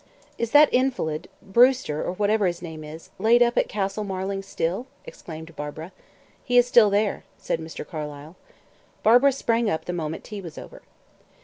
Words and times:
"Is 0.39 0.49
that 0.49 0.73
invalid 0.73 1.29
Brewster, 1.43 2.03
or 2.03 2.13
whatever 2.13 2.47
his 2.47 2.63
name 2.63 2.83
is 2.83 3.11
laid 3.19 3.43
up 3.43 3.55
at 3.55 3.69
Castle 3.69 4.03
Marling, 4.03 4.41
still?" 4.41 4.87
exclaimed 5.05 5.55
Barbara. 5.55 5.91
"He 6.43 6.57
is 6.57 6.65
still 6.65 6.89
there," 6.89 7.23
said 7.37 7.59
Mr. 7.59 7.87
Carlyle. 7.87 8.35
Barbara 9.03 9.31
sprang 9.31 9.69
up 9.69 9.85
the 9.85 9.93
moment 9.93 10.23
tea 10.23 10.41
was 10.41 10.57
over. 10.57 10.81